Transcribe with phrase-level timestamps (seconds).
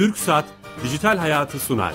[0.00, 0.44] Türk Saat
[0.84, 1.94] Dijital Hayatı sunar.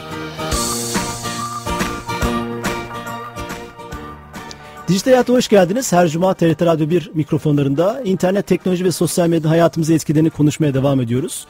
[4.88, 5.94] Dijital Hayat'a hoş geldiniz.
[5.94, 11.02] Her cuma TRT Radyo 1 mikrofonlarında internet, teknoloji ve sosyal medya hayatımızı etkilerini konuşmaya devam
[11.02, 11.48] ediyoruz.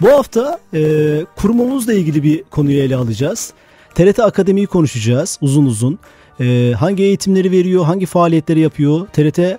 [0.00, 0.80] Bu hafta e,
[1.36, 3.52] kurumumuzla ilgili bir konuyu ele alacağız.
[3.94, 5.98] TRT Akademi'yi konuşacağız uzun uzun.
[6.40, 9.06] E, hangi eğitimleri veriyor, hangi faaliyetleri yapıyor?
[9.06, 9.58] TRT e,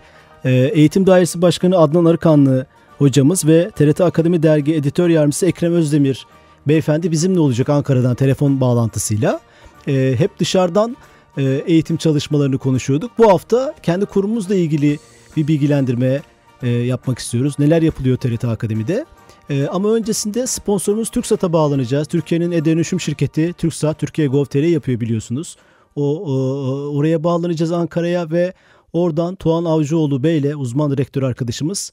[0.52, 2.66] Eğitim Dairesi Başkanı Adnan Arıkanlı
[2.98, 6.26] hocamız ve TRT Akademi Dergi Editör Yardımcısı Ekrem Özdemir
[6.68, 9.40] beyefendi bizimle olacak Ankara'dan telefon bağlantısıyla.
[9.88, 10.98] E, hep dışarıdan
[11.38, 13.12] e, eğitim çalışmalarını konuşuyorduk.
[13.18, 15.00] Bu hafta kendi kurumumuzla ilgili
[15.38, 16.22] bir bilgilendirme
[16.62, 17.60] e, yapmak istiyoruz.
[17.60, 19.06] Neler yapılıyor TRT Akademi'de?
[19.50, 22.08] E, ama öncesinde sponsorumuz TürkSat'a bağlanacağız.
[22.08, 25.58] Türkiye'nin e-dönüşüm şirketi TürkSat, Türkiye Gov.tr yapıyor biliyorsunuz.
[25.96, 26.34] O, o
[26.98, 28.54] oraya bağlanacağız Ankara'ya ve
[28.94, 31.92] oradan Tuğan Avcıoğlu Bey ile uzman rektör arkadaşımız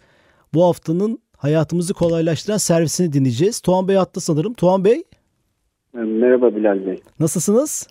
[0.55, 3.61] bu haftanın hayatımızı kolaylaştıran servisini dinleyeceğiz.
[3.61, 4.55] Tuğan Bey hatta sanırım.
[4.55, 5.03] Tuğan Bey.
[5.93, 7.01] Merhaba Bilal Bey.
[7.21, 7.89] Nasılsınız?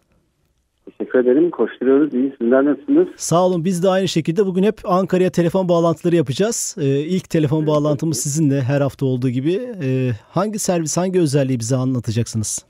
[0.97, 1.51] Teşekkür ederim.
[1.51, 2.13] Koşturuyoruz.
[2.13, 2.33] İyi.
[2.41, 3.07] Sizler nasılsınız?
[3.15, 3.65] Sağ olun.
[3.65, 6.75] Biz de aynı şekilde bugün hep Ankara'ya telefon bağlantıları yapacağız.
[6.79, 9.53] Ee, ilk telefon bağlantımız sizinle her hafta olduğu gibi.
[9.83, 12.65] Ee, hangi servis, hangi özelliği bize anlatacaksınız?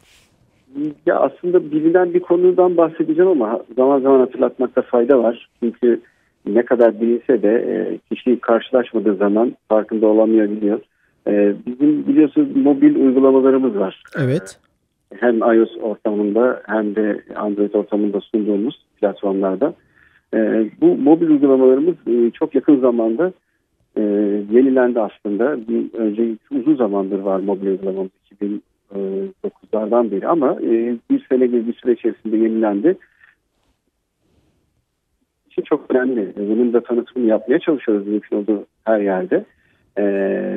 [1.05, 5.49] Ya aslında bilinen bir konudan bahsedeceğim ama zaman zaman hatırlatmakta fayda var.
[5.63, 6.01] Çünkü
[6.45, 10.79] ne kadar bilinse de e, kişi karşılaşmadığı zaman farkında olamayabiliyor.
[11.27, 14.03] E, bizim biliyorsunuz mobil uygulamalarımız var.
[14.23, 14.59] Evet.
[15.15, 19.73] Hem iOS ortamında hem de Android ortamında sunduğumuz platformlarda.
[20.33, 23.33] E, bu mobil uygulamalarımız e, çok yakın zamanda
[23.97, 24.01] e,
[24.51, 25.67] yenilendi aslında.
[25.67, 28.11] Bir, önce uzun zamandır var mobil uygulamamız
[28.93, 32.97] 2009'lardan beri ama e, bir sene gibi bir süre içerisinde yenilendi
[35.59, 36.33] için çok önemli.
[36.37, 39.45] Bunun da tanıtımını yapmaya çalışıyoruz mümkün olduğu her yerde.
[39.97, 40.03] Ee,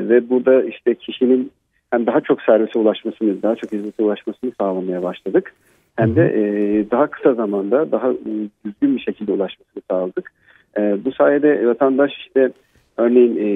[0.08, 1.50] ve burada işte kişinin
[1.90, 5.54] hem daha çok servise ulaşmasını, daha çok hizmete ulaşmasını sağlamaya başladık.
[5.96, 6.42] Hem de e,
[6.90, 8.30] daha kısa zamanda daha e,
[8.64, 10.32] düzgün bir şekilde ulaşmasını sağladık.
[10.78, 12.50] E, bu sayede vatandaş işte
[12.96, 13.48] örneğin e,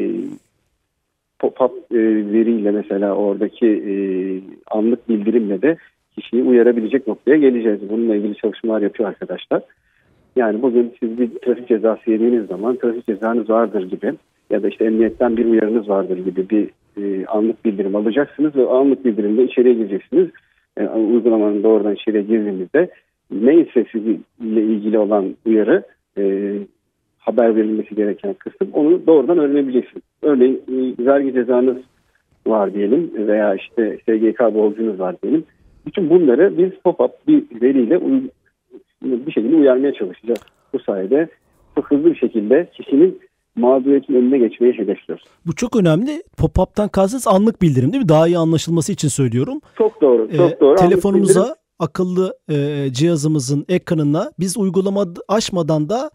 [1.39, 3.95] pop-up e, veriyle mesela oradaki e,
[4.71, 5.77] anlık bildirimle de
[6.19, 7.81] kişiyi uyarabilecek noktaya geleceğiz.
[7.91, 9.63] Bununla ilgili çalışmalar yapıyor arkadaşlar.
[10.37, 14.13] Yani bugün siz bir trafik cezası yediğiniz zaman trafik cezanız vardır gibi
[14.51, 16.71] ya da işte emniyetten bir uyarınız vardır gibi bir
[17.03, 20.29] e, anlık bildirim alacaksınız ve anlık bildirimde içeriye gireceksiniz.
[20.77, 22.91] E, uygulamanın doğrudan içeriye girdiğinizde
[23.31, 25.83] neyse sizinle ilgili olan uyarı
[26.19, 26.55] e,
[27.19, 30.03] haber verilmesi gereken kısım onu doğrudan öğrenebileceksiniz.
[30.23, 31.77] Örneğin e, vergi cezanız
[32.47, 35.45] var diyelim veya işte SGK borcunuz var diyelim.
[35.87, 37.99] Bütün bunları biz pop-up bir veriyle
[39.03, 40.41] bir şekilde uyarmaya çalışacağız.
[40.73, 41.29] Bu sayede
[41.75, 43.21] çok hızlı bir şekilde kişinin
[43.57, 45.25] mağduriyetin önüne geçmeyi hedefliyoruz.
[45.47, 46.23] Bu çok önemli.
[46.37, 48.09] Pop-up'tan kastınız anlık bildirim değil mi?
[48.09, 49.61] Daha iyi anlaşılması için söylüyorum.
[49.79, 50.31] Çok doğru.
[50.37, 50.75] Çok ee, doğru.
[50.77, 56.11] Telefonumuza akıllı e, cihazımızın ekranına biz uygulama açmadan da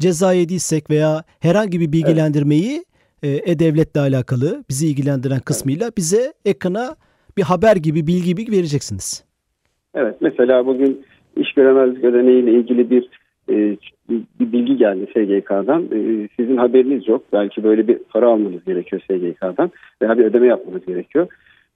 [0.00, 2.84] ceza yediysek veya herhangi bir bilgilendirmeyi
[3.22, 3.48] evet.
[3.48, 6.96] e, e-devletle alakalı bizi ilgilendiren kısmıyla bize ekrana
[7.36, 9.24] bir haber gibi bilgi gibi vereceksiniz.
[9.94, 11.04] Evet mesela bugün
[11.36, 13.08] iş göremezlik ödeneğiyle ilgili bir,
[13.50, 13.76] e,
[14.40, 15.82] bir bilgi geldi SGK'dan.
[15.82, 17.22] E, sizin haberiniz yok.
[17.32, 19.70] Belki böyle bir para almanız gerekiyor SGK'dan
[20.02, 21.26] veya bir ödeme yapmanız gerekiyor.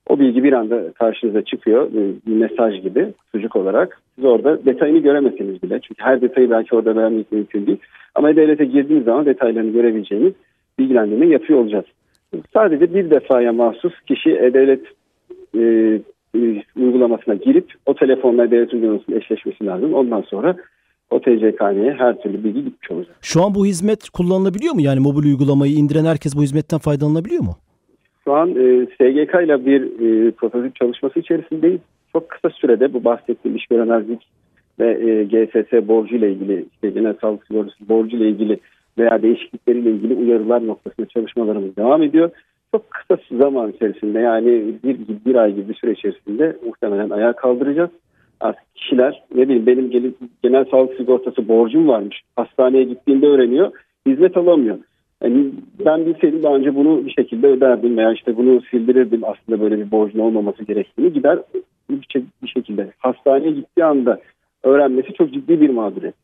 [0.09, 4.00] O bilgi bir anda karşınıza çıkıyor e, bir mesaj gibi sucuk olarak.
[4.15, 5.81] Siz orada detayını göremezsiniz bile.
[5.81, 7.78] Çünkü her detayı belki orada beğenmek mümkün değil.
[8.15, 10.32] Ama devlete girdiğiniz zaman detaylarını görebileceğiniz
[10.78, 11.84] bilgilendirme yapıyor olacağız.
[12.54, 14.81] Sadece bir defaya mahsus kişi e-devlet
[16.37, 19.95] e, uygulamasına girip o telefonla devlet uygulamasının eşleşmesi lazım.
[19.95, 20.57] Ondan sonra
[21.11, 23.17] o TCK'ye her türlü bilgi gitmiş olacak.
[23.21, 24.81] Şu an bu hizmet kullanılabiliyor mu?
[24.81, 27.57] Yani mobil uygulamayı indiren herkes bu hizmetten faydalanabiliyor mu?
[28.25, 31.81] Şu an e, SGK ile bir e, prototip çalışması içerisindeyiz.
[32.13, 34.27] Çok kısa sürede bu bahsettiğim iş göremezlik
[34.81, 38.61] ve e, GSS borcu ile ilgili, işte genel sağlık sigortası borcu ile ilgili
[38.99, 42.31] veya değişiklikleriyle ilgili uyarılar noktasında çalışmalarımız devam ediyor
[42.72, 47.91] çok kısa zaman içerisinde yani bir, bir ay gibi bir süre içerisinde muhtemelen ayağa kaldıracağız.
[48.41, 50.13] Artık kişiler ne bileyim benim genel,
[50.43, 52.21] genel sağlık sigortası borcum varmış.
[52.37, 53.72] Hastaneye gittiğinde öğreniyor.
[54.07, 54.78] Hizmet alamıyor.
[55.22, 55.51] Yani
[55.87, 59.91] ben bilseydim daha önce bunu bir şekilde öderdim veya işte bunu sildirirdim aslında böyle bir
[59.91, 61.39] borcun olmaması gerektiğini gider
[62.43, 64.21] bir şekilde hastaneye gittiği anda
[64.63, 66.15] öğrenmesi çok ciddi bir mağduriyet.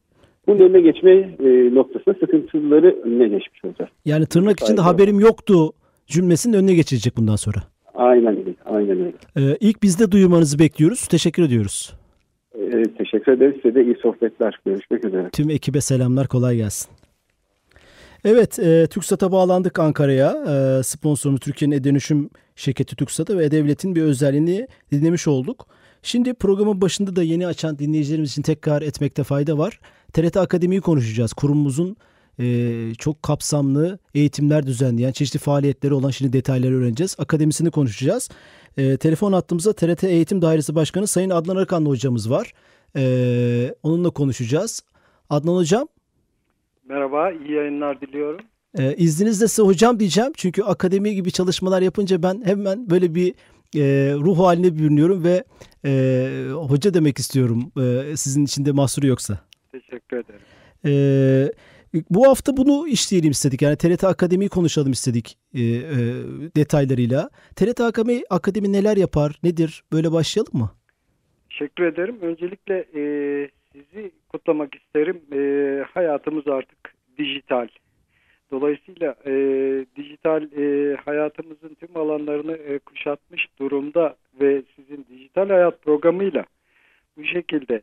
[0.47, 1.11] Bunun önüne geçme
[1.41, 3.91] e, noktasında sıkıntıları önüne geçmiş olacağız.
[4.05, 5.73] Yani tırnak içinde haberim yoktu
[6.07, 7.63] cümlesinin önüne geçilecek bundan sonra.
[7.95, 8.55] Aynen öyle.
[8.65, 9.13] Aynen öyle.
[9.37, 11.07] Ee, ilk bizde duyurmanızı bekliyoruz.
[11.07, 11.95] Teşekkür ediyoruz.
[12.55, 13.55] Ee, teşekkür ederiz.
[13.63, 14.61] Size de iyi sohbetler.
[14.67, 15.31] Görüşmek üzere.
[15.33, 16.29] Tüm ekibe selamlar.
[16.29, 16.91] Kolay gelsin.
[18.25, 20.31] Evet, e, TÜKSAT'a bağlandık Ankara'ya.
[20.49, 25.67] E, sponsorumuz Türkiye'nin e-dönüşüm şirketi TÜKSAT'a ve devletin bir özelliğini dinlemiş olduk.
[26.03, 29.81] Şimdi programın başında da yeni açan dinleyicilerimiz için tekrar etmekte fayda var.
[30.13, 31.33] TRT Akademi'yi konuşacağız.
[31.33, 31.97] Kurumumuzun
[32.39, 37.17] e, çok kapsamlı eğitimler düzenleyen çeşitli faaliyetleri olan şimdi detayları öğreneceğiz.
[37.19, 38.31] Akademisini konuşacağız.
[38.77, 42.53] E, telefon attığımızda TRT Eğitim Dairesi Başkanı Sayın Adnan Arıkanlı hocamız var.
[42.97, 44.85] E, onunla konuşacağız.
[45.31, 45.89] Adnan hocam.
[46.89, 48.41] Merhaba, iyi yayınlar diliyorum.
[48.79, 50.33] E, izninizle size hocam diyeceğim.
[50.37, 53.35] Çünkü akademi gibi çalışmalar yapınca ben hemen böyle bir
[53.77, 55.45] e, ruh haline bürünüyorum ve
[55.85, 59.41] e, hoca demek istiyorum e, sizin için de mahsuru yoksa.
[59.73, 60.41] Teşekkür ederim.
[60.85, 61.53] E,
[62.11, 63.63] bu hafta bunu işleyelim istedik.
[63.63, 65.97] Yani TRT Akademi'yi konuşalım istedik e, e,
[66.57, 67.31] detaylarıyla.
[67.57, 69.85] TRT Akademi, Akademi neler yapar, nedir?
[69.93, 70.71] Böyle başlayalım mı?
[71.51, 72.19] Teşekkür ederim.
[72.23, 73.03] Öncelikle e,
[73.73, 75.21] sizi kutlamak isterim.
[75.33, 75.41] E,
[75.95, 77.69] hayatımız artık dijital.
[78.51, 79.33] Dolayısıyla e,
[79.97, 86.45] dijital e, hayatımızın tüm alanlarını e, kuşatmış durumda ve sizin dijital hayat programıyla
[87.17, 87.83] bu şekilde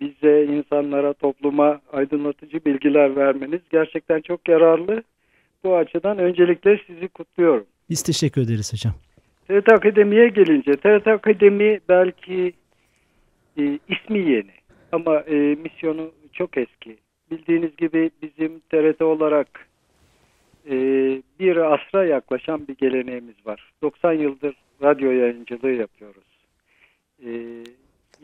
[0.00, 5.02] bize, insanlara, topluma aydınlatıcı bilgiler vermeniz gerçekten çok yararlı.
[5.64, 7.66] Bu açıdan öncelikle sizi kutluyorum.
[7.90, 8.94] Biz teşekkür ederiz hocam.
[9.48, 12.52] TRT Akademi'ye gelince, TRT Akademi belki
[13.58, 14.50] e, ismi yeni
[14.92, 16.96] ama e, misyonu çok eski.
[17.30, 19.68] Bildiğiniz gibi bizim TRT olarak
[20.70, 20.74] e,
[21.40, 23.72] bir asra yaklaşan bir geleneğimiz var.
[23.82, 26.24] 90 yıldır radyo yayıncılığı yapıyoruz.
[27.26, 27.30] E,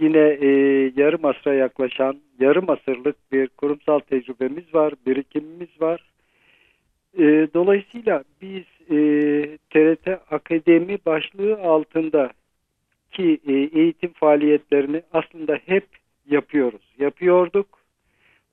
[0.01, 0.49] yine e,
[0.97, 6.11] yarım asra yaklaşan, yarım asırlık bir kurumsal tecrübemiz var, birikimimiz var.
[7.19, 8.97] E, dolayısıyla biz e,
[9.71, 12.31] TRT Akademi başlığı altında
[13.13, 15.87] ki e, eğitim faaliyetlerini aslında hep
[16.31, 16.95] yapıyoruz.
[16.99, 17.67] Yapıyorduk.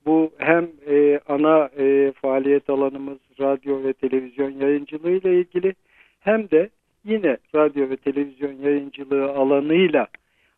[0.05, 5.73] Bu hem e, ana e, faaliyet alanımız radyo ve televizyon yayıncılığı ile ilgili
[6.19, 6.69] hem de
[7.05, 10.07] yine radyo ve televizyon yayıncılığı alanıyla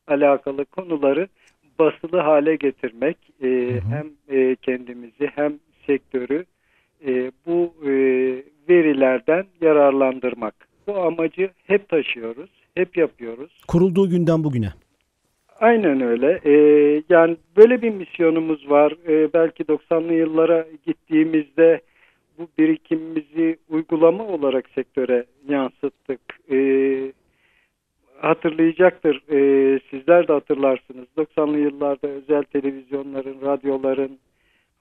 [0.08, 1.28] alakalı konuları
[1.80, 3.80] basılı hale getirmek e, hı hı.
[3.90, 5.54] hem e, kendimizi hem
[5.88, 6.46] sektörü
[7.08, 7.92] e, bu e,
[8.70, 10.56] verilerden yararlandırmak.
[10.88, 13.62] Bu amacı hep taşıyoruz, hep yapıyoruz.
[13.68, 14.74] Kurulduğu günden bugüne.
[15.60, 16.40] Aynen öyle.
[16.46, 18.94] Ee, yani böyle bir misyonumuz var.
[19.08, 21.82] Ee, belki 90'lı yıllara gittiğimizde
[22.38, 26.20] bu birikimimizi uygulama olarak sektöre yansıttık.
[26.52, 27.12] Ee,
[28.18, 29.22] hatırlayacaktır.
[29.30, 31.06] Ee, sizler de hatırlarsınız.
[31.18, 34.20] 90'lı yıllarda özel televizyonların, radyoların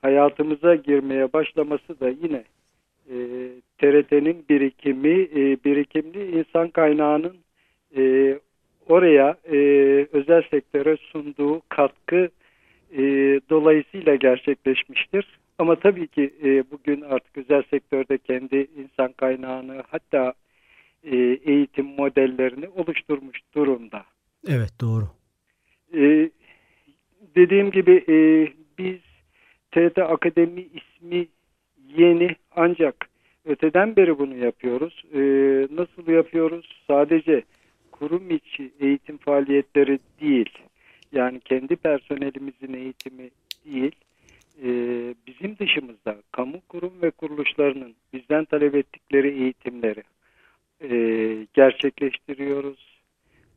[0.03, 2.45] hayatımıza girmeye başlaması da yine
[3.11, 3.17] e,
[3.79, 7.37] TRT'nin birikimi, e, birikimli insan kaynağının
[7.97, 8.35] e,
[8.89, 9.57] oraya e,
[10.13, 12.29] özel sektöre sunduğu katkı
[12.93, 13.03] e,
[13.51, 15.39] dolayısıyla gerçekleşmiştir.
[15.59, 20.35] Ama tabii ki e, bugün artık özel sektörde kendi insan kaynağını hatta
[21.05, 24.05] e, eğitim modellerini oluşturmuş durumda.
[24.49, 25.05] Evet doğru.
[25.95, 26.31] E,
[27.37, 28.17] dediğim gibi e,
[28.79, 29.01] biz
[29.73, 31.27] TRT Akademi ismi
[31.97, 33.09] yeni ancak
[33.45, 35.05] öteden beri bunu yapıyoruz.
[35.15, 35.21] E,
[35.77, 36.85] nasıl yapıyoruz?
[36.87, 37.43] Sadece
[37.93, 40.51] kurum içi eğitim faaliyetleri değil,
[41.13, 43.31] yani kendi personelimizin eğitimi
[43.67, 43.93] değil,
[44.63, 44.69] e,
[45.27, 50.03] bizim dışımızda kamu kurum ve kuruluşlarının bizden talep ettikleri eğitimleri
[50.91, 52.95] e, gerçekleştiriyoruz.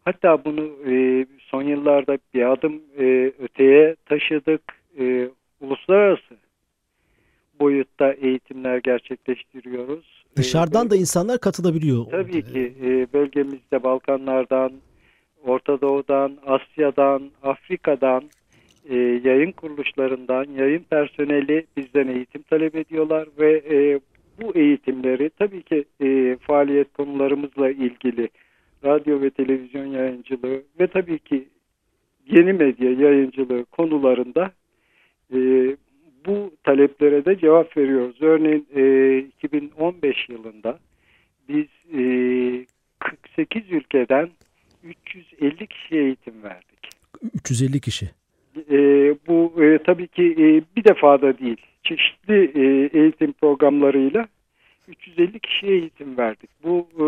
[0.05, 4.61] Hatta bunu e, son yıllarda bir adım e, öteye taşıdık.
[4.99, 5.29] E,
[5.61, 6.35] uluslararası
[7.59, 10.25] boyutta eğitimler gerçekleştiriyoruz.
[10.35, 12.05] Dışarıdan ee, da insanlar katılabiliyor.
[12.11, 14.71] Tabii ki e, bölgemizde Balkanlardan,
[15.43, 18.23] Orta Doğu'dan, Asya'dan, Afrika'dan
[18.89, 23.99] e, yayın kuruluşlarından yayın personeli bizden eğitim talep ediyorlar ve e,
[24.41, 28.29] bu eğitimleri tabii ki e, faaliyet konularımızla ilgili
[28.83, 31.47] radyo ve televizyon yayıncılığı ve tabii ki
[32.31, 34.51] yeni medya yayıncılığı konularında
[35.33, 35.39] e,
[36.25, 38.17] bu taleplere de cevap veriyoruz.
[38.21, 40.79] Örneğin e, 2015 yılında
[41.49, 42.65] biz e,
[42.99, 44.29] 48 ülkeden
[44.83, 46.89] 350 kişiye eğitim verdik.
[47.33, 48.09] 350 kişi.
[48.71, 48.77] E,
[49.27, 51.61] bu e, tabii ki e, bir defada değil.
[51.87, 54.27] Çeşitli e, eğitim programlarıyla
[54.87, 56.49] 350 kişiye eğitim verdik.
[56.63, 57.05] Bu e,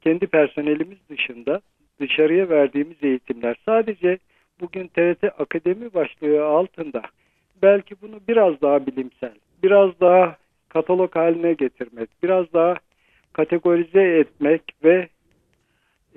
[0.00, 1.60] kendi personelimiz dışında
[2.00, 4.18] dışarıya verdiğimiz eğitimler sadece
[4.60, 7.02] bugün TRT Akademi başlığı altında
[7.62, 10.36] belki bunu biraz daha bilimsel, biraz daha
[10.68, 12.74] katalog haline getirmek, biraz daha
[13.32, 15.08] kategorize etmek ve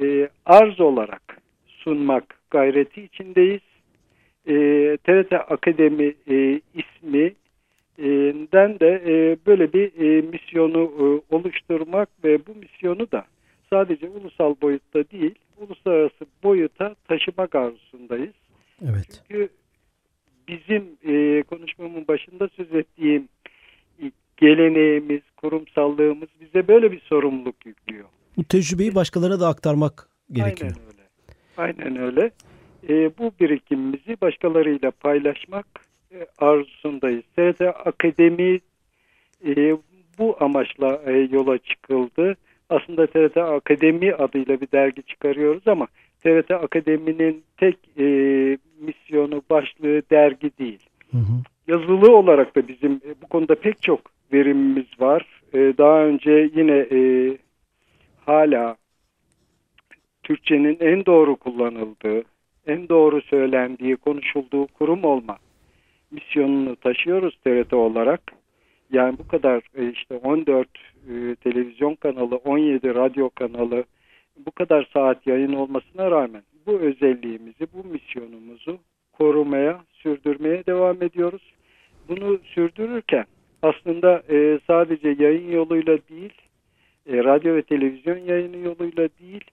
[0.01, 3.62] e, arz olarak sunmak gayreti içindeyiz.
[4.47, 4.53] E,
[5.03, 7.33] TRT Akademi e, ismi
[8.54, 13.25] den de e, böyle bir e, misyonu e, oluşturmak ve bu misyonu da
[13.70, 18.34] sadece ulusal boyutta değil, uluslararası boyuta taşımak arzusundayız.
[18.82, 19.24] Evet.
[19.28, 19.50] Çünkü
[20.48, 23.28] bizim e, konuşmamın başında söz ettiğim
[24.38, 28.06] geleneğimiz, kurumsallığımız bize böyle bir sorumluluk yüklüyor.
[28.38, 30.72] Bu tecrübeyi başkalarına da aktarmak gerekiyor.
[31.58, 31.92] Aynen öyle.
[31.92, 32.32] Aynen öyle.
[32.90, 35.66] E, bu birikimimizi başkalarıyla paylaşmak
[36.15, 37.24] e, arzusundayız.
[37.36, 38.60] TRT Akademi
[39.45, 39.77] e,
[40.19, 42.36] bu amaçla e, yola çıkıldı.
[42.69, 45.88] Aslında TRT Akademi adıyla bir dergi çıkarıyoruz ama
[46.24, 48.03] TRT Akademi'nin tek e,
[48.79, 50.79] misyonu, başlığı dergi değil.
[51.12, 51.34] Hı hı.
[51.67, 54.00] Yazılı olarak da bizim e, bu konuda pek çok
[54.34, 55.25] verimimiz var.
[55.53, 57.00] E, daha önce yine e,
[58.25, 58.75] hala
[60.24, 62.24] Türkçenin en doğru kullanıldığı,
[62.67, 65.38] en doğru söylendiği, konuşulduğu kurum olma
[66.15, 68.22] misyonunu taşıyoruz TRT olarak.
[68.91, 73.84] Yani bu kadar e, işte 14 e, televizyon kanalı, 17 radyo kanalı,
[74.45, 78.77] bu kadar saat yayın olmasına rağmen bu özelliğimizi, bu misyonumuzu
[79.13, 81.53] korumaya, sürdürmeye devam ediyoruz.
[82.10, 83.25] Bunu sürdürürken
[83.62, 86.34] aslında e, sadece yayın yoluyla değil,
[87.07, 89.43] e, radyo ve televizyon yayını yoluyla değil,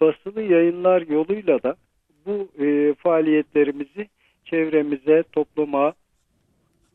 [0.00, 1.76] basılı yayınlar yoluyla da
[2.26, 4.08] bu e, faaliyetlerimizi
[4.50, 5.92] çevremize, topluma,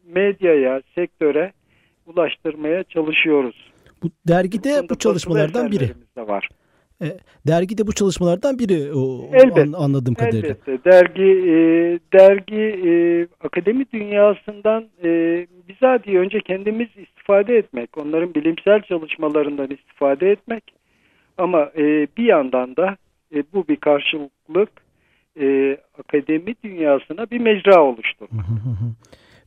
[0.07, 1.51] medyaya, sektöre
[2.05, 3.71] ulaştırmaya çalışıyoruz.
[4.03, 5.89] Bu dergide bu, bu çalışmalardan biri.
[6.17, 6.49] De var.
[7.01, 7.17] E,
[7.47, 10.49] dergide bu çalışmalardan biri o, Elbette, an, anladığım kadarıyla.
[10.49, 10.91] Elbette.
[10.91, 11.55] Dergi e,
[12.19, 12.91] dergi e,
[13.45, 15.09] akademi dünyasından e,
[15.69, 20.63] bizatihi önce kendimiz istifade etmek, onların bilimsel çalışmalarından istifade etmek
[21.37, 22.97] ama e, bir yandan da
[23.35, 24.69] e, bu bir karşılıklık
[25.39, 28.45] e, akademi dünyasına bir mecra oluşturmak.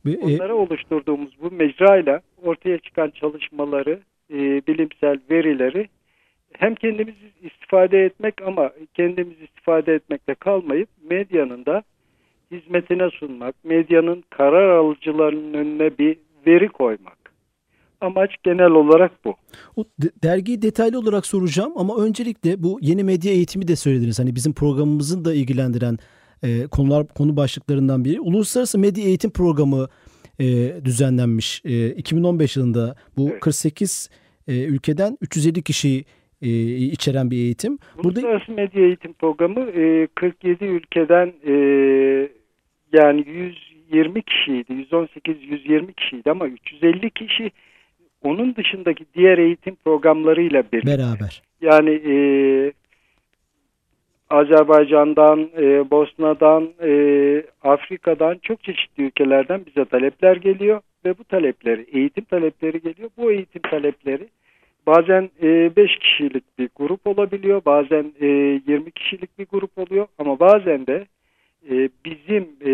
[0.05, 3.99] E, Onlara oluşturduğumuz bu mecrayla ortaya çıkan çalışmaları,
[4.33, 4.37] e,
[4.67, 5.87] bilimsel verileri
[6.53, 11.83] hem kendimiz istifade etmek ama kendimiz istifade etmekle kalmayıp medyanın da
[12.51, 17.24] hizmetine sunmak, medyanın karar alıcılarının önüne bir veri koymak.
[18.01, 19.35] Amaç genel olarak bu.
[19.75, 19.85] O
[20.23, 24.19] dergiyi detaylı olarak soracağım ama öncelikle bu yeni medya eğitimi de söylediniz.
[24.19, 25.97] Hani bizim programımızın da ilgilendiren
[26.43, 28.19] e, konular konu başlıklarından biri.
[28.19, 29.87] Uluslararası Medya Eğitim Programı
[30.39, 30.45] e,
[30.85, 31.61] düzenlenmiş.
[31.65, 33.39] E, 2015 yılında bu evet.
[33.39, 34.09] 48
[34.47, 36.05] e, ülkeden 350 kişi
[36.41, 37.77] e, içeren bir eğitim.
[38.03, 38.61] Uluslararası Burada...
[38.61, 41.53] Medya Eğitim Programı e, 47 ülkeden e,
[42.93, 43.25] yani
[43.91, 47.51] 120 kişiydi, 118-120 kişiydi ama 350 kişi
[48.25, 50.97] onun dışındaki diğer eğitim programlarıyla birlikte.
[50.97, 51.41] Beraber.
[51.61, 52.15] Yani e,
[54.29, 56.91] Azerbaycan'dan, e, Bosna'dan, e,
[57.63, 63.09] Afrika'dan çok çeşitli ülkelerden bize talepler geliyor ve bu talepleri, eğitim talepleri geliyor.
[63.17, 64.27] Bu eğitim talepleri
[64.87, 70.39] bazen 5 e, kişilik bir grup olabiliyor, bazen e, 20 kişilik bir grup oluyor ama
[70.39, 71.05] bazen de
[71.71, 72.71] e, bizim e,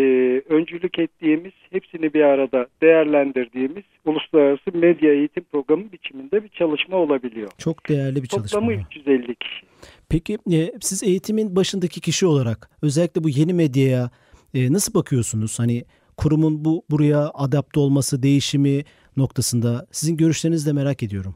[0.48, 7.50] öncülük ettiğimiz, hepsini bir arada değerlendirdiğimiz uluslararası medya eğitim programı biçiminde bir çalışma olabiliyor.
[7.58, 8.60] Çok değerli bir Toplamı çalışma.
[8.60, 9.66] Toplamı 350 kişi.
[10.10, 14.10] Peki e, siz eğitimin başındaki kişi olarak özellikle bu yeni medyaya
[14.54, 15.58] e, nasıl bakıyorsunuz?
[15.58, 15.84] Hani
[16.16, 18.84] kurumun bu buraya adapte olması, değişimi
[19.16, 21.34] noktasında sizin görüşlerinizi de merak ediyorum.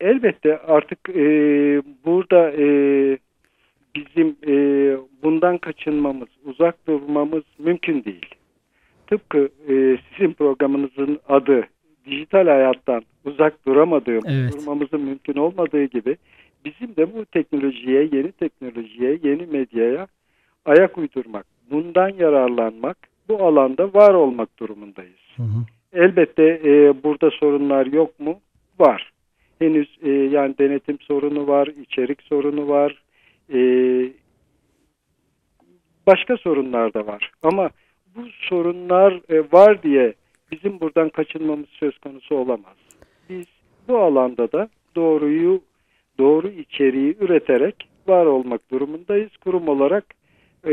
[0.00, 1.22] Elbette artık e,
[2.04, 2.64] burada e,
[3.94, 4.54] bizim e,
[5.22, 8.34] bundan kaçınmamız, uzak durmamız mümkün değil.
[9.06, 11.68] Tıpkı e, sizin programınızın adı
[12.06, 14.52] dijital hayattan uzak duramadığım, evet.
[14.52, 16.16] durmamızın mümkün olmadığı gibi
[16.64, 20.06] bizim de bu teknolojiye, yeni teknolojiye, yeni medyaya
[20.64, 22.96] ayak uydurmak, bundan yararlanmak,
[23.28, 25.20] bu alanda var olmak durumundayız.
[25.36, 25.64] Hı hı.
[25.92, 28.40] Elbette e, burada sorunlar yok mu?
[28.78, 29.12] Var.
[29.58, 33.02] Henüz e, yani denetim sorunu var, içerik sorunu var,
[33.52, 33.58] e,
[36.06, 37.32] başka sorunlar da var.
[37.42, 37.70] Ama
[38.16, 40.14] bu sorunlar e, var diye
[40.52, 42.76] bizim buradan kaçınmamız söz konusu olamaz.
[43.30, 43.46] Biz
[43.88, 45.62] bu alanda da doğruyu,
[46.18, 49.30] doğru içeriği üreterek var olmak durumundayız.
[49.36, 50.04] Kurum olarak
[50.66, 50.72] e,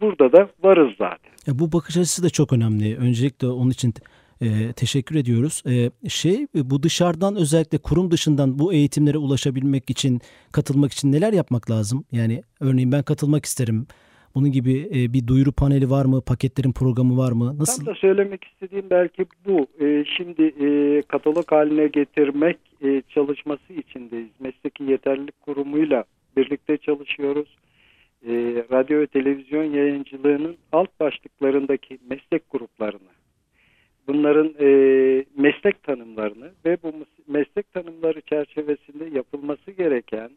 [0.00, 1.32] burada da varız zaten.
[1.46, 2.96] Ya bu bakış açısı da çok önemli.
[2.96, 3.94] Öncelikle onun için
[4.42, 5.62] e, teşekkür ediyoruz.
[5.66, 10.20] E, şey bu dışarıdan özellikle kurum dışından bu eğitimlere ulaşabilmek için,
[10.52, 12.04] katılmak için neler yapmak lazım?
[12.12, 13.86] Yani örneğin ben katılmak isterim.
[14.34, 16.20] Bunun gibi e, bir duyuru paneli var mı?
[16.20, 17.58] Paketlerin programı var mı?
[17.58, 17.84] Nasıl?
[17.84, 19.66] Tam da söylemek istediğim belki bu.
[19.84, 24.30] E, şimdi e, katalog haline getirmek e, çalışması içindeyiz.
[24.40, 26.04] Mesleki Yeterlilik Kurumu'yla
[26.36, 27.56] birlikte çalışıyoruz.
[28.26, 28.32] E,
[28.72, 33.21] radyo ve televizyon yayıncılığının alt başlıklarındaki meslek gruplarını
[34.08, 34.68] bunların e,
[35.36, 36.92] meslek tanımlarını ve bu
[37.26, 40.30] meslek tanımları çerçevesinde yapılması gereken,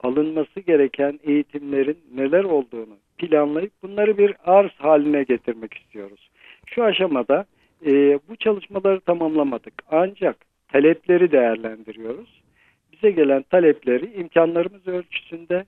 [0.00, 6.30] alınması gereken eğitimlerin neler olduğunu planlayıp bunları bir arz haline getirmek istiyoruz.
[6.66, 7.44] Şu aşamada
[7.86, 9.74] e, bu çalışmaları tamamlamadık.
[9.90, 10.36] Ancak
[10.68, 12.42] talepleri değerlendiriyoruz.
[12.92, 15.64] Bize gelen talepleri imkanlarımız ölçüsünde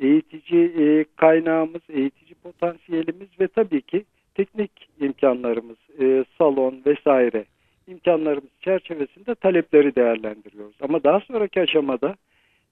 [0.00, 4.04] eğitici e, kaynağımız, eğitici potansiyelimiz ve tabii ki
[4.36, 7.44] teknik imkanlarımız, e, salon vesaire
[7.86, 10.76] imkanlarımız çerçevesinde talepleri değerlendiriyoruz.
[10.80, 12.16] Ama daha sonraki aşamada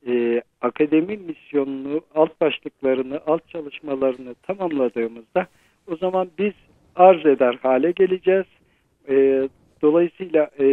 [0.07, 5.47] e, akademi misyonunu, alt başlıklarını, alt çalışmalarını tamamladığımızda
[5.87, 6.53] o zaman biz
[6.97, 8.47] arz eder hale geleceğiz.
[9.09, 9.49] E,
[9.83, 10.67] dolayısıyla e,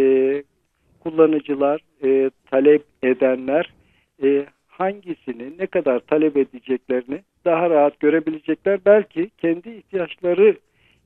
[1.00, 3.74] kullanıcılar, e, talep edenler
[4.24, 8.79] e, hangisini ne kadar talep edeceklerini daha rahat görebilecekler.
[8.86, 10.55] Belki kendi ihtiyaçları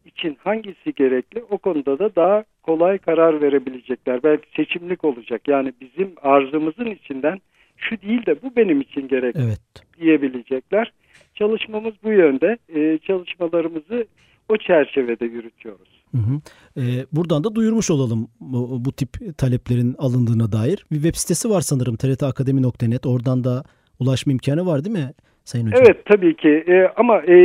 [0.06, 4.24] için hangisi gerekli o konuda da daha kolay karar verebilecekler.
[4.24, 5.48] Belki seçimlik olacak.
[5.48, 7.40] Yani bizim arzımızın içinden
[7.78, 9.60] şu değil de bu benim için gerekli evet.
[10.00, 10.94] diyebilecekler.
[11.36, 12.58] Çalışmamız bu yönde.
[12.76, 14.06] Ee, çalışmalarımızı
[14.50, 16.04] o çerçevede yürütüyoruz.
[16.12, 16.42] Hı hı.
[16.78, 16.82] Ee,
[17.12, 20.86] buradan da duyurmuş olalım bu, bu tip taleplerin alındığına dair.
[20.92, 23.06] Bir web sitesi var sanırım trtakademi.net.
[23.06, 23.64] Oradan da
[24.00, 25.12] ulaşma imkanı var değil mi
[25.44, 25.84] Sayın Hocam?
[25.86, 27.36] Evet tabii ki ee, ama e,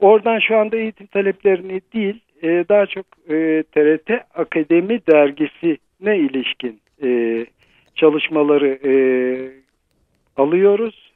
[0.00, 7.46] oradan şu anda eğitim taleplerini değil e, daha çok e, TRT Akademi dergisine ilişkin e,
[7.94, 8.92] çalışmaları e,
[10.36, 11.12] alıyoruz.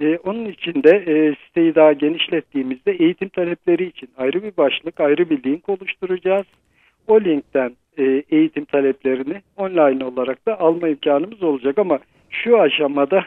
[0.00, 5.30] E, onun için de e, siteyi daha genişlettiğimizde eğitim talepleri için ayrı bir başlık, ayrı
[5.30, 6.46] bir link oluşturacağız.
[7.08, 11.98] O linkten e, eğitim taleplerini online olarak da alma imkanımız olacak ama
[12.30, 13.24] şu aşamada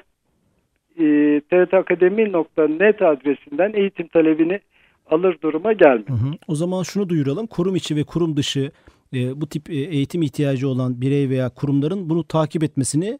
[1.00, 1.04] e,
[1.52, 4.60] trtakademi.net adresinden eğitim talebini
[5.08, 6.10] alır duruma gelmiyor.
[6.10, 6.32] Hı hı.
[6.48, 7.48] O zaman şunu duyuralım.
[7.48, 8.72] Kurum içi ve kurum dışı
[9.14, 13.20] e, bu tip e, eğitim ihtiyacı olan birey veya kurumların bunu takip etmesini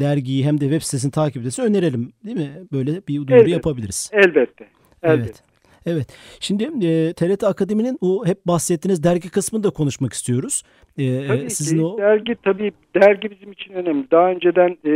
[0.00, 2.50] dergiyi hem de web sitesini takip etmesi önerelim değil mi?
[2.72, 3.50] Böyle bir duyuru Elbette.
[3.50, 4.10] yapabiliriz.
[4.12, 4.66] Elbette.
[5.02, 5.24] Elbette.
[5.24, 5.42] Evet.
[5.86, 6.06] Evet.
[6.40, 10.62] Şimdi e, TRT Akademi'nin o hep bahsettiğiniz dergi kısmını da konuşmak istiyoruz.
[10.98, 11.84] E, tabii sizin ki.
[11.84, 11.98] O...
[11.98, 14.10] Dergi tabii dergi bizim için önemli.
[14.10, 14.92] Daha önceden e,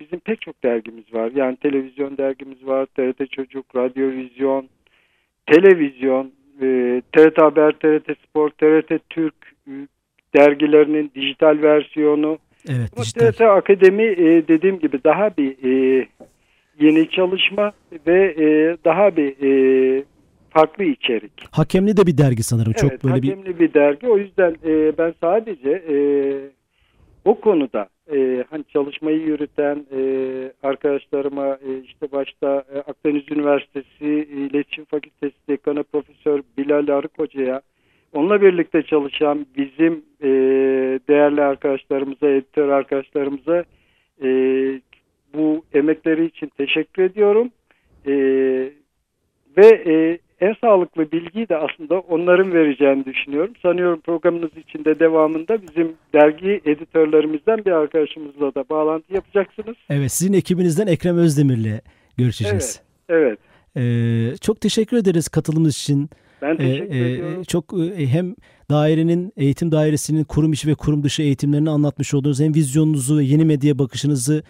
[0.00, 1.32] bizim pek çok dergimiz var.
[1.34, 4.68] Yani televizyon dergimiz var, TRT Çocuk, Radyovizyon,
[5.52, 6.32] televizyon,
[6.62, 9.34] e, TRT Haber, TRT Spor, TRT Türk
[9.68, 9.72] e,
[10.36, 12.38] dergilerinin dijital versiyonu.
[12.68, 13.32] Evet, Ama dijital.
[13.32, 16.06] TRT Akademi e, dediğim gibi daha bir e,
[16.80, 17.72] yeni çalışma
[18.06, 20.04] ve e, daha bir e,
[20.50, 21.32] farklı içerik.
[21.50, 22.72] Hakemli de bir dergi sanırım.
[22.80, 23.58] Evet, Çok böyle hakemli bir...
[23.58, 24.08] bir dergi.
[24.08, 25.96] O yüzden e, ben sadece e,
[27.24, 30.00] o konuda e, hani çalışmayı yürüten e,
[30.62, 37.60] arkadaşlarıma e, işte başta e, Akdeniz Üniversitesi İletişim Fakültesi Dekanı Profesör Bilal Arık Hoca'ya
[38.12, 40.28] onunla birlikte çalışan bizim e,
[41.08, 43.64] değerli arkadaşlarımıza, editör arkadaşlarımıza
[44.22, 44.28] e,
[45.34, 47.50] bu emekleri için teşekkür ediyorum.
[48.06, 48.12] E,
[49.56, 53.54] ve e, en sağlıklı bilgiyi de aslında onların vereceğini düşünüyorum.
[53.62, 59.76] Sanıyorum programınız içinde devamında bizim dergi editörlerimizden bir arkadaşımızla da bağlantı yapacaksınız.
[59.90, 61.80] Evet sizin ekibinizden Ekrem Özdemir'le
[62.16, 62.82] görüşeceğiz.
[63.08, 63.20] Evet.
[63.20, 63.38] evet.
[63.76, 66.10] Ee, çok teşekkür ederiz katılımınız için.
[66.42, 67.42] Ben teşekkür ee, ediyorum.
[67.42, 67.64] Çok
[67.98, 68.34] e, hem
[68.70, 73.44] dairenin, eğitim dairesinin kurum içi ve kurum dışı eğitimlerini anlatmış olduğunuz hem vizyonunuzu ve yeni
[73.44, 74.42] medya bakışınızı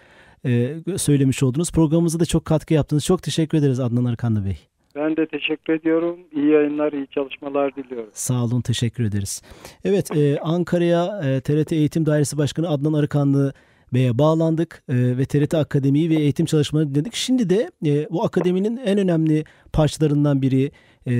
[0.45, 1.71] e, söylemiş oldunuz.
[1.71, 3.05] Programımıza da çok katkı yaptınız.
[3.05, 4.68] Çok teşekkür ederiz Adnan Arkanlı Bey.
[4.95, 6.19] Ben de teşekkür ediyorum.
[6.31, 8.09] İyi yayınlar, iyi çalışmalar diliyorum.
[8.13, 9.41] Sağ olun, teşekkür ederiz.
[9.85, 13.53] Evet, e, Ankara'ya e, TRT Eğitim Dairesi Başkanı Adnan Arıkanlı
[13.93, 17.15] Bey'e bağlandık e, ve TRT Akademi'yi ve eğitim çalışmalarını dinledik.
[17.15, 20.71] Şimdi de e, bu akademinin en önemli parçalarından biri
[21.05, 21.11] e,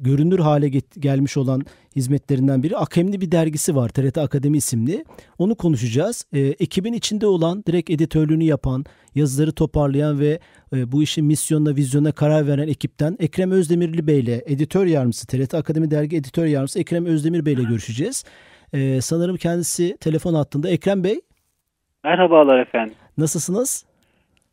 [0.00, 1.62] görünür hale get- gelmiş olan
[1.96, 5.04] hizmetlerinden biri Akemli bir dergisi var TRT Akademi isimli.
[5.38, 6.24] Onu konuşacağız.
[6.32, 8.84] E, ekibin içinde olan direkt editörlüğünü yapan,
[9.14, 10.38] yazıları toparlayan ve
[10.76, 15.54] e, bu işin misyonuna, vizyona karar veren ekipten Ekrem Özdemirli Bey ile editör yardımcısı, TRT
[15.54, 18.24] Akademi Dergi editör yardımcısı Ekrem Özdemir Bey ile görüşeceğiz.
[18.72, 20.68] E, sanırım kendisi telefon hattında.
[20.68, 21.20] Ekrem Bey.
[22.04, 22.94] Merhabalar efendim.
[23.18, 23.84] Nasılsınız?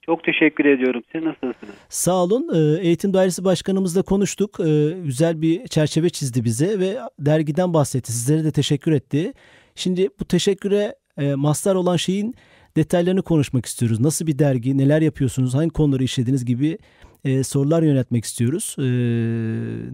[0.05, 1.03] Çok teşekkür ediyorum.
[1.11, 1.75] Siz nasılsınız?
[1.89, 2.49] Sağ olun.
[2.53, 4.59] Ee, Eğitim Dairesi Başkanımızla konuştuk.
[4.59, 8.11] Ee, güzel bir çerçeve çizdi bize ve dergiden bahsetti.
[8.11, 9.33] Sizlere de teşekkür etti.
[9.75, 12.35] Şimdi bu teşekküre e, mazhar olan şeyin
[12.77, 13.99] detaylarını konuşmak istiyoruz.
[13.99, 16.77] Nasıl bir dergi, neler yapıyorsunuz, hangi konuları işlediğiniz gibi
[17.25, 18.75] e, sorular yönetmek istiyoruz.
[18.79, 18.83] Ee,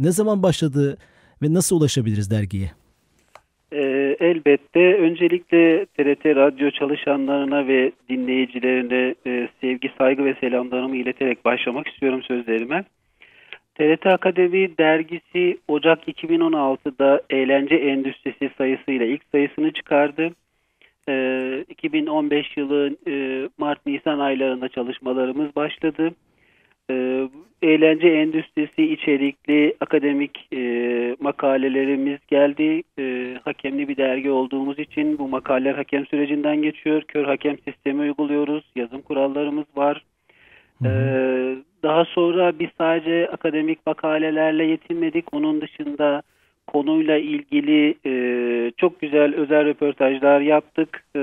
[0.03, 0.97] ne zaman başladı
[1.41, 2.71] ve nasıl ulaşabiliriz dergiye?
[3.71, 11.87] E, elbette öncelikle TRT radyo çalışanlarına ve dinleyicilerine e, sevgi, saygı ve selamlarımı ileterek başlamak
[11.87, 12.83] istiyorum sözlerime.
[13.75, 20.31] TRT Akademi dergisi Ocak 2016'da eğlence endüstrisi sayısıyla ilk sayısını çıkardı.
[21.09, 23.13] E, 2015 yılı e,
[23.57, 26.11] Mart-Nisan aylarında çalışmalarımız başladı.
[26.91, 27.27] E,
[27.61, 32.83] eğlence endüstrisi içerikli akademik e, makalelerimiz geldi.
[32.99, 37.01] E, hakemli bir dergi olduğumuz için bu makaleler hakem sürecinden geçiyor.
[37.01, 38.71] Kör hakem sistemi uyguluyoruz.
[38.75, 40.03] Yazım kurallarımız var.
[40.85, 40.89] E,
[41.83, 45.33] daha sonra biz sadece akademik makalelerle yetinmedik.
[45.33, 46.21] Onun dışında
[46.67, 51.03] konuyla ilgili e, çok güzel özel röportajlar yaptık.
[51.15, 51.19] E,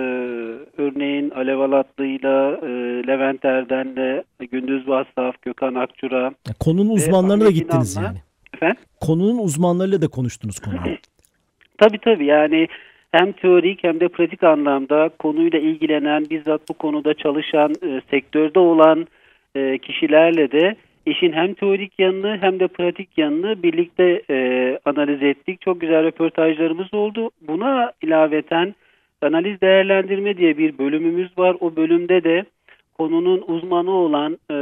[0.78, 2.68] örneğin Alev Alatlı'yla, e,
[3.06, 6.32] Levent Erden'le, Gündüz Vassaf, Gökhan Akçura.
[6.60, 8.18] Konunun uzmanlarına da gittiniz Ahmet yani.
[8.54, 8.76] Efendim?
[9.00, 10.80] Konunun uzmanlarıyla da konuştunuz konuyu.
[11.78, 12.68] Tabii tabii yani
[13.12, 19.06] hem teorik hem de pratik anlamda konuyla ilgilenen, bizzat bu konuda çalışan, e, sektörde olan
[19.54, 25.60] e, kişilerle de işin hem teorik yanını hem de pratik yanını birlikte e, analiz ettik.
[25.60, 27.30] Çok güzel röportajlarımız oldu.
[27.48, 28.74] Buna ilaveten
[29.22, 31.56] analiz değerlendirme diye bir bölümümüz var.
[31.60, 32.44] O bölümde de
[32.98, 34.56] konunun uzmanı olan e,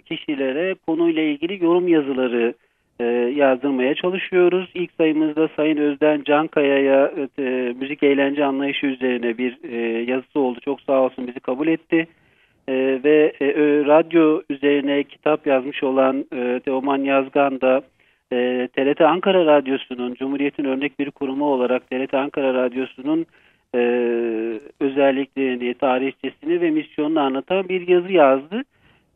[0.00, 2.54] kişilere konuyla ilgili yorum yazıları
[3.00, 3.04] e,
[3.36, 4.70] yazdırmaya çalışıyoruz.
[4.74, 7.42] İlk sayımızda Sayın Özden Cankaya'ya e,
[7.80, 10.60] müzik eğlence anlayışı üzerine bir e, yazısı oldu.
[10.64, 12.06] Çok sağ olsun bizi kabul etti.
[12.68, 13.46] E, ve e,
[13.86, 17.82] radyo üzerine kitap yazmış olan e, Teoman Yazgan da
[18.32, 23.26] e, TRT Ankara Radyosu'nun Cumhuriyet'in örnek bir kurumu olarak TRT Ankara Radyosu'nun
[23.74, 23.78] e,
[24.80, 28.62] özelliklerini, tarihçesini ve misyonunu anlatan bir yazı yazdı.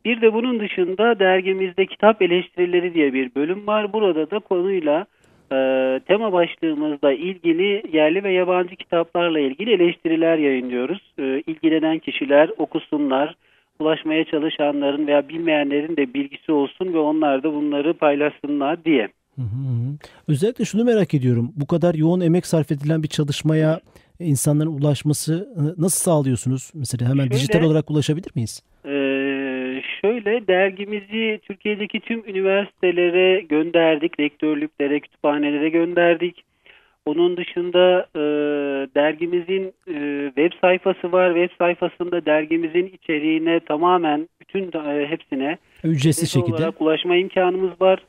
[0.05, 3.93] Bir de bunun dışında dergimizde kitap eleştirileri diye bir bölüm var.
[3.93, 5.05] Burada da konuyla
[5.53, 11.01] e, tema başlığımızla ilgili yerli ve yabancı kitaplarla ilgili eleştiriler yayınlıyoruz.
[11.19, 13.35] E, ilgilenen kişiler okusunlar,
[13.79, 19.07] ulaşmaya çalışanların veya bilmeyenlerin de bilgisi olsun ve onlar da bunları paylaşsınlar diye.
[19.35, 19.97] Hı hı hı.
[20.27, 21.51] Özellikle şunu merak ediyorum.
[21.55, 23.79] Bu kadar yoğun emek sarf edilen bir çalışmaya
[24.19, 26.71] insanların ulaşması e, nasıl sağlıyorsunuz?
[26.75, 28.63] Mesela hemen Şöyle- dijital olarak ulaşabilir miyiz?
[28.85, 28.89] Ee,
[30.05, 36.43] şöyle dergimizi Türkiye'deki tüm üniversitelere gönderdik, rektörlüklere, kütüphanelere gönderdik.
[37.05, 38.19] Onun dışında e,
[38.95, 41.33] dergimizin e, web sayfası var.
[41.35, 46.55] Web sayfasında dergimizin içeriğine tamamen bütün e, hepsine Ücretsiz şekilde.
[46.55, 47.99] olarak ulaşma imkanımız var.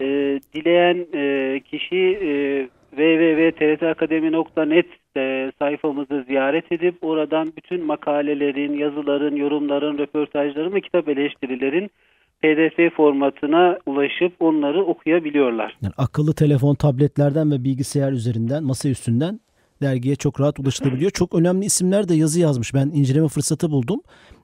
[0.00, 4.86] Ee, dileyen e, kişi e, www.trtakademi.net
[5.16, 11.90] e, sayfamızı ziyaret edip oradan bütün makalelerin, yazıların, yorumların, röportajların ve kitap eleştirilerin
[12.42, 15.76] PDF formatına ulaşıp onları okuyabiliyorlar.
[15.82, 19.40] Yani akıllı telefon, tabletlerden ve bilgisayar üzerinden, masa üstünden
[19.82, 21.10] dergiye çok rahat ulaşılabiliyor.
[21.10, 22.74] Çok önemli isimler de yazı yazmış.
[22.74, 24.00] Ben inceleme fırsatı buldum.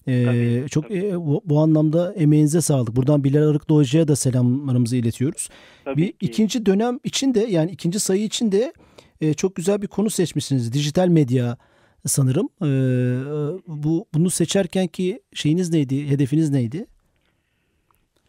[0.06, 2.96] Ee, Tabii, çok e, bu, bu anlamda emeğinize sağlık.
[2.96, 5.48] Buradan Bilal Arıklı Hoca'ya da selamlarımızı iletiyoruz.
[5.84, 6.16] Tabii bir ki.
[6.20, 8.72] ikinci dönem için de yani ikinci sayı için de
[9.20, 10.72] e, çok güzel bir konu seçmişsiniz.
[10.72, 11.56] Dijital medya
[12.06, 12.48] sanırım.
[12.62, 12.66] Ee,
[13.66, 16.10] bu bunu seçerken ki şeyiniz neydi?
[16.10, 16.86] Hedefiniz neydi?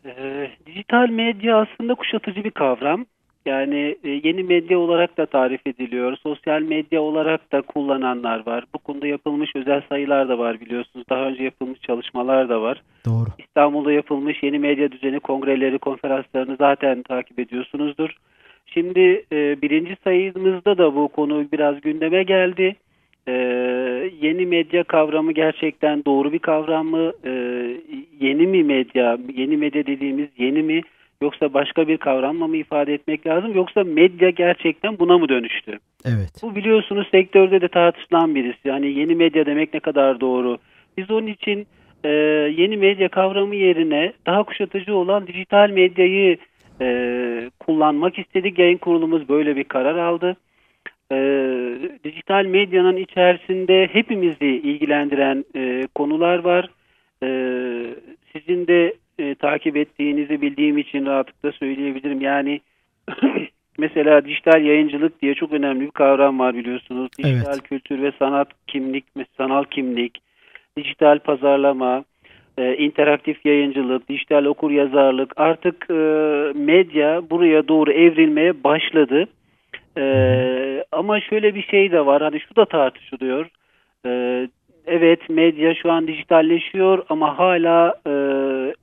[0.06, 3.06] Ee, dijital medya aslında kuşatıcı bir kavram.
[3.46, 6.18] Yani e, yeni medya olarak da tarif ediliyor.
[6.18, 8.64] Sosyal medya olarak da kullananlar var.
[8.76, 11.06] Bu konuda yapılmış özel sayılar da var biliyorsunuz.
[11.10, 12.82] Daha önce yapılmış çalışmalar da var.
[13.06, 13.30] Doğru.
[13.38, 18.16] İstanbul'da yapılmış yeni medya düzeni kongreleri, konferanslarını zaten takip ediyorsunuzdur.
[18.74, 22.76] Şimdi e, birinci sayımızda da bu konu biraz gündeme geldi.
[23.28, 23.34] E,
[24.22, 27.12] yeni medya kavramı gerçekten doğru bir kavram mı?
[27.26, 27.32] E,
[28.20, 30.82] yeni mi medya, yeni medya dediğimiz yeni mi?
[31.22, 33.56] Yoksa başka bir kavramla mı ifade etmek lazım?
[33.56, 35.80] Yoksa medya gerçekten buna mı dönüştü?
[36.06, 36.32] Evet.
[36.42, 38.68] Bu biliyorsunuz sektörde de tartışılan birisi.
[38.68, 40.58] Yani yeni medya demek ne kadar doğru?
[40.98, 41.68] Biz onun için
[42.04, 42.10] e,
[42.58, 46.38] yeni medya kavramı yerine daha kuşatıcı olan dijital medyayı
[46.82, 48.60] e, kullanmak istedik.
[48.60, 50.38] Yayın kurulumuz böyle bir karar aldı.
[51.12, 51.18] E,
[52.04, 56.70] dijital medyanın içerisinde hepimizi ilgilendiren e, konular var.
[57.24, 57.30] E,
[58.34, 62.22] sizin de e, takip ettiğinizi bildiğim için rahatlıkla söyleyebilirim.
[62.22, 62.62] Yani
[63.78, 67.10] mesela dijital yayıncılık diye çok önemli bir kavram var biliyorsunuz.
[67.18, 67.64] Dijital Evet.
[67.64, 69.06] kültür ve sanat kimlik,
[69.38, 70.22] sanal kimlik,
[70.78, 72.04] dijital pazarlama,
[72.60, 75.94] e, interaktif yayıncılık, dijital okur yazarlık artık e,
[76.56, 79.26] medya buraya doğru evrilmeye başladı.
[79.98, 80.04] E,
[80.92, 82.22] ama şöyle bir şey de var.
[82.22, 83.46] Hani şu da tartışılıyor.
[84.06, 84.12] E,
[84.88, 88.14] evet medya şu an dijitalleşiyor ama hala e,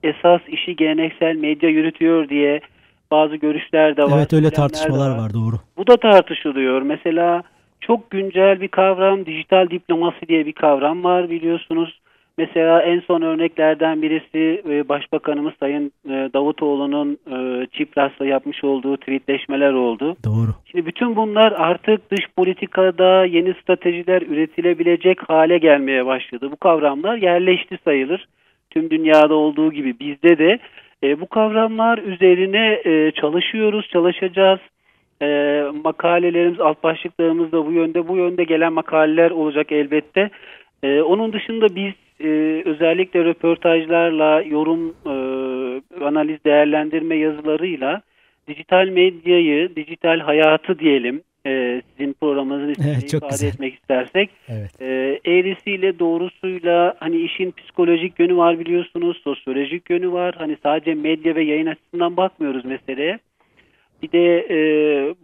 [0.03, 2.59] esas işi geleneksel medya yürütüyor diye
[3.11, 4.17] bazı görüşler de var.
[4.17, 5.55] Evet öyle tartışmalar var doğru.
[5.77, 6.81] bu da tartışılıyor.
[6.81, 7.43] Mesela
[7.81, 11.99] çok güncel bir kavram dijital diplomasi diye bir kavram var biliyorsunuz.
[12.37, 19.73] Mesela en son örneklerden birisi e, Başbakanımız Sayın e, Davutoğlu'nun e, Çipras'la yapmış olduğu tweetleşmeler
[19.73, 20.15] oldu.
[20.25, 20.49] Doğru.
[20.65, 26.51] Şimdi bütün bunlar artık dış politikada yeni stratejiler üretilebilecek hale gelmeye başladı.
[26.51, 28.27] Bu kavramlar yerleşti sayılır.
[28.69, 30.59] Tüm dünyada olduğu gibi bizde de
[31.21, 34.59] bu kavramlar üzerine çalışıyoruz, çalışacağız.
[35.83, 40.29] makalelerimiz, alt başlıklarımız da bu yönde, bu yönde gelen makaleler olacak elbette.
[40.83, 42.27] onun dışında biz e,
[42.65, 45.13] özellikle röportajlarla, yorum, e,
[46.05, 48.01] analiz, değerlendirme yazılarıyla
[48.47, 53.47] dijital medyayı, dijital hayatı diyelim e, sizin programınızın ismini evet, ifade güzel.
[53.47, 54.81] etmek istersek evet.
[54.81, 60.35] e, eğrisiyle doğrusuyla hani işin psikolojik yönü var biliyorsunuz, sosyolojik yönü var.
[60.37, 63.19] Hani sadece medya ve yayın açısından bakmıyoruz meseleye.
[64.03, 64.59] Bir de e,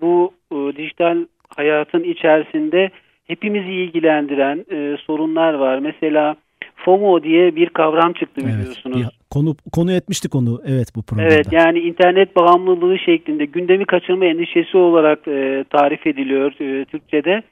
[0.02, 1.26] bu e, dijital
[1.56, 2.90] hayatın içerisinde
[3.28, 5.80] hepimizi ilgilendiren e, sorunlar var.
[5.80, 6.36] Mesela
[6.76, 9.08] FOMO diye bir kavram çıktı evet, biliyorsunuz.
[9.30, 11.34] Konu konu etmiştik onu evet bu programda.
[11.34, 17.44] Evet yani internet bağımlılığı şeklinde gündemi kaçırma endişesi olarak e, tarif ediliyor e, Türkçe'de.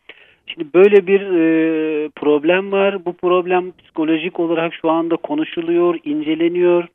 [0.48, 3.06] Şimdi böyle bir e, problem var.
[3.06, 6.88] Bu problem psikolojik olarak şu anda konuşuluyor, inceleniyor.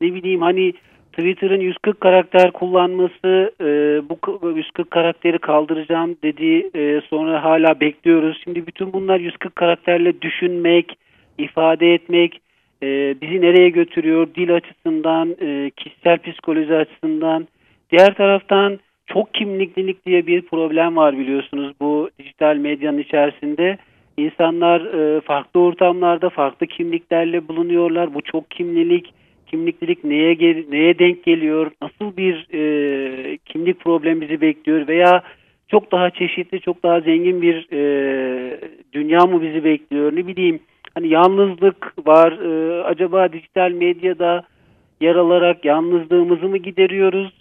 [0.00, 0.72] Ne bileyim hani
[1.12, 3.64] Twitter'ın 140 karakter kullanması, e,
[4.08, 4.18] bu
[4.56, 6.70] 140 karakteri kaldıracağım dedi.
[6.74, 8.40] E, sonra hala bekliyoruz.
[8.44, 10.98] Şimdi bütün bunlar 140 karakterle düşünmek,
[11.42, 12.40] ifade etmek
[12.82, 17.48] e, bizi nereye götürüyor dil açısından, e, kişisel psikoloji açısından.
[17.92, 23.78] Diğer taraftan çok kimliklilik diye bir problem var biliyorsunuz bu dijital medyanın içerisinde.
[24.16, 28.14] İnsanlar e, farklı ortamlarda farklı kimliklerle bulunuyorlar.
[28.14, 29.14] Bu çok kimlilik,
[29.46, 31.70] kimliklilik neye gel neye denk geliyor?
[31.82, 35.22] Nasıl bir e, kimlik problemi bizi bekliyor veya
[35.68, 37.80] çok daha çeşitli, çok daha zengin bir e,
[38.92, 40.16] dünya mı bizi bekliyor?
[40.16, 40.60] Ne bileyim
[40.94, 42.32] hani yalnızlık var.
[42.32, 44.42] E, acaba dijital medyada
[45.00, 47.32] yer alarak yalnızlığımızı mı gideriyoruz?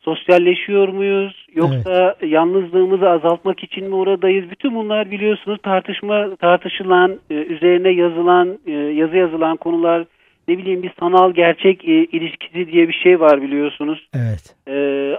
[0.00, 1.46] Sosyalleşiyor muyuz?
[1.54, 2.32] Yoksa evet.
[2.32, 4.50] yalnızlığımızı azaltmak için mi oradayız?
[4.50, 10.04] Bütün bunlar biliyorsunuz tartışma tartışılan, e, üzerine yazılan, e, yazı yazılan konular
[10.48, 14.08] ne bileyim bir sanal gerçek e, ilişkisi diye bir şey var biliyorsunuz.
[14.14, 14.56] Evet.
[14.68, 14.74] E,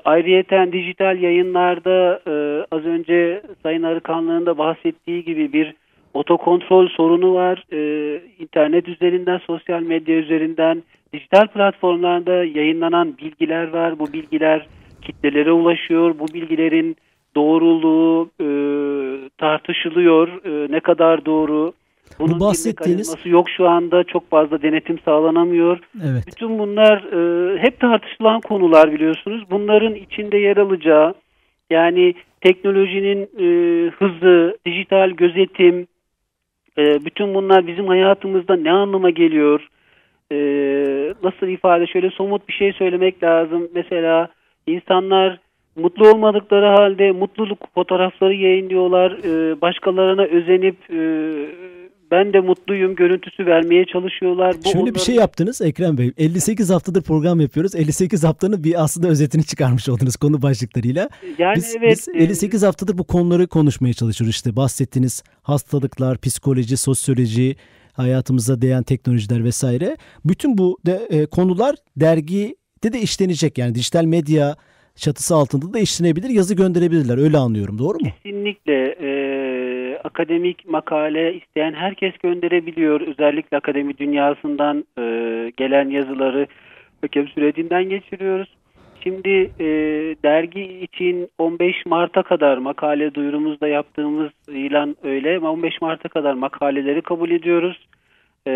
[0.06, 5.74] ayrıyeten dijital yayınlarda e, az önce Sayın Arıkanlı'nın da bahsettiği gibi bir
[6.14, 7.64] otokontrol sorunu var.
[7.74, 14.00] Ee, internet üzerinden, sosyal medya üzerinden, dijital platformlarda yayınlanan bilgiler var.
[14.00, 14.68] Bu bilgiler
[15.02, 16.20] kitlelere ulaşıyor.
[16.20, 16.96] Bu bilgilerin
[17.36, 18.48] doğruluğu e,
[19.38, 20.28] tartışılıyor.
[20.28, 21.74] E, ne kadar doğru?
[22.20, 25.80] Bunun Bu bahsettiğiniz yok şu anda çok fazla denetim sağlanamıyor.
[26.04, 26.24] Evet.
[26.28, 29.44] Bütün bunlar e, hep tartışılan konular biliyorsunuz.
[29.52, 31.14] Bunların içinde yer alacağı
[31.70, 33.48] yani teknolojinin e,
[33.90, 35.88] hızı, dijital gözetim,
[36.78, 39.68] e, bütün bunlar bizim hayatımızda ne anlama geliyor?
[40.32, 40.38] E,
[41.24, 41.88] nasıl ifade?
[41.88, 43.68] Şöyle somut bir şey söylemek lazım.
[43.76, 44.28] Mesela
[44.68, 45.40] insanlar
[45.76, 49.12] mutlu olmadıkları halde mutluluk fotoğrafları yayınlıyorlar.
[49.12, 51.02] E, başkalarına özenip e,
[52.12, 54.56] ben de mutluyum görüntüsü vermeye çalışıyorlar.
[54.58, 54.96] Bu Şöyle onların...
[54.96, 56.12] bir şey yaptınız Ekrem Bey.
[56.18, 57.76] 58 haftadır program yapıyoruz.
[57.76, 61.10] 58 haftanın bir aslında özetini çıkarmış oldunuz konu başlıklarıyla.
[61.38, 61.92] Yani biz, evet.
[61.92, 62.66] Biz 58 e...
[62.66, 64.36] haftadır bu konuları konuşmaya çalışıyoruz.
[64.36, 67.56] İşte bahsettiğiniz hastalıklar, psikoloji, sosyoloji,
[67.94, 69.98] hayatımıza değen teknolojiler vesaire.
[70.26, 73.58] Bütün bu de, e, konular dergide de işlenecek.
[73.58, 74.56] Yani dijital medya
[74.96, 77.18] çatısı altında da işlenebilir, yazı gönderebilirler.
[77.18, 77.80] Öyle anlıyorum.
[77.80, 78.10] Doğru mu?
[78.24, 78.96] Kesinlikle.
[79.02, 83.02] E, akademik makale isteyen herkes gönderebiliyor.
[83.02, 85.04] Özellikle akademi dünyasından e,
[85.58, 86.48] gelen yazıları
[87.02, 88.50] hakem sürecinden geçiriyoruz.
[89.04, 89.66] Şimdi e,
[90.24, 95.40] dergi için 15 Mart'a kadar makale duyurumuzda yaptığımız ilan öyle.
[95.40, 97.88] 15 Mart'a kadar makaleleri kabul ediyoruz.
[98.48, 98.52] E,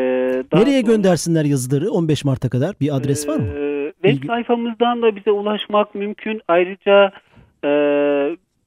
[0.53, 2.75] Nereye sonra, göndersinler yazıları 15 Mart'a kadar?
[2.81, 3.47] Bir adres var mı?
[3.57, 6.41] E, web sayfamızdan da bize ulaşmak mümkün.
[6.47, 7.11] Ayrıca
[7.63, 7.69] e,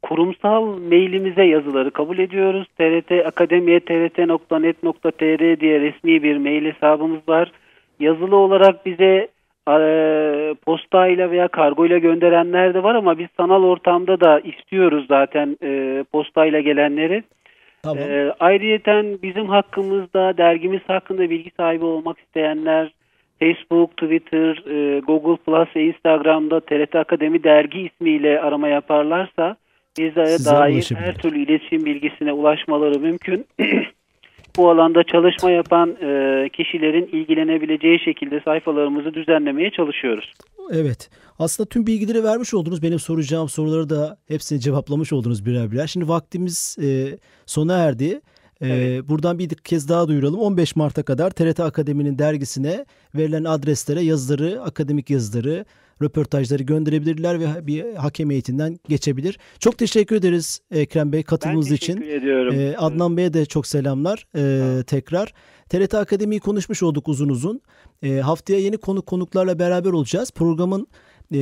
[0.02, 2.66] kurumsal mailimize yazıları kabul ediyoruz.
[2.78, 7.52] TRT Akademiye trt.net.tr diye resmi bir mail hesabımız var.
[8.00, 9.28] Yazılı olarak bize
[9.68, 16.04] e, postayla veya kargoyla gönderenler de var ama biz sanal ortamda da istiyoruz zaten e,
[16.12, 17.22] postayla gelenleri.
[17.82, 17.98] Tamam.
[17.98, 22.90] E, ayrıyeten bizim hakkımızda dergimiz hakkında bilgi sahibi olmak isteyenler
[23.40, 29.56] Facebook, Twitter, e, Google Plus ve Instagram'da TRT Akademi dergi ismiyle arama yaparlarsa
[29.98, 33.46] bizlere dair her türlü iletişim bilgisine ulaşmaları mümkün.
[34.56, 40.32] Bu alanda çalışma yapan e, kişilerin ilgilenebileceği şekilde sayfalarımızı düzenlemeye çalışıyoruz.
[40.72, 41.10] Evet.
[41.38, 42.82] Aslında tüm bilgileri vermiş oldunuz.
[42.82, 45.86] Benim soracağım soruları da hepsini cevaplamış oldunuz birer birer.
[45.86, 48.20] Şimdi vaktimiz e, sona erdi.
[48.60, 49.08] Ee, Evet.
[49.08, 50.40] Buradan bir kez daha duyuralım.
[50.40, 55.64] 15 Mart'a kadar TRT Akademi'nin dergisine verilen adreslere yazıları, akademik yazıları,
[56.02, 59.38] röportajları gönderebilirler ve bir hakem eğitinden geçebilir.
[59.58, 62.10] Çok teşekkür ederiz Ekrem Bey Ben katılımınız teşekkür için.
[62.10, 62.54] ediyorum.
[62.54, 65.32] Ee, Adnan Bey'e de çok selamlar ee, tekrar.
[65.68, 67.60] TRT Akademi'yi konuşmuş olduk uzun uzun.
[68.02, 70.30] Ee, haftaya yeni konuk konuklarla beraber olacağız.
[70.30, 70.86] Programın
[71.34, 71.38] e,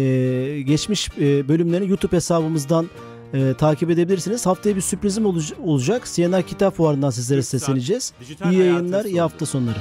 [0.66, 2.86] geçmiş e, bölümlerini YouTube hesabımızdan
[3.34, 4.46] e, takip edebilirsiniz.
[4.46, 5.26] Haftaya bir sürprizim
[5.64, 6.08] olacak.
[6.14, 8.12] CNR Kitap Fuarı'ndan sizlere sesleneceğiz.
[8.20, 9.78] Dijital İyi yayınlar, iyi hafta sonları.